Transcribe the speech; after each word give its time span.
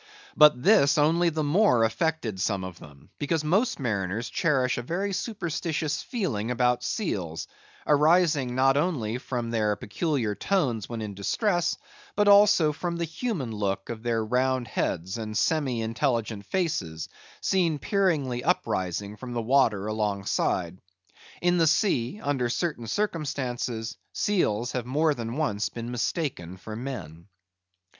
But 0.35 0.63
this 0.63 0.97
only 0.97 1.29
the 1.29 1.43
more 1.43 1.83
affected 1.83 2.41
some 2.41 2.63
of 2.63 2.79
them, 2.79 3.11
because 3.19 3.43
most 3.43 3.79
mariners 3.79 4.31
cherish 4.31 4.79
a 4.79 4.81
very 4.81 5.13
superstitious 5.13 6.01
feeling 6.01 6.49
about 6.49 6.83
seals, 6.83 7.45
arising 7.85 8.55
not 8.55 8.77
only 8.77 9.19
from 9.19 9.51
their 9.51 9.75
peculiar 9.75 10.33
tones 10.33 10.89
when 10.89 11.03
in 11.03 11.13
distress, 11.13 11.77
but 12.15 12.27
also 12.27 12.73
from 12.73 12.97
the 12.97 13.05
human 13.05 13.51
look 13.51 13.91
of 13.91 14.01
their 14.01 14.25
round 14.25 14.67
heads 14.67 15.19
and 15.19 15.37
semi 15.37 15.81
intelligent 15.83 16.47
faces, 16.47 17.07
seen 17.39 17.77
peeringly 17.77 18.43
uprising 18.43 19.17
from 19.17 19.33
the 19.33 19.41
water 19.43 19.85
alongside. 19.85 20.79
In 21.43 21.59
the 21.59 21.67
sea, 21.67 22.19
under 22.23 22.49
certain 22.49 22.87
circumstances, 22.87 23.95
seals 24.13 24.71
have 24.71 24.87
more 24.87 25.13
than 25.13 25.37
once 25.37 25.69
been 25.69 25.91
mistaken 25.91 26.57
for 26.57 26.75
men. 26.75 27.27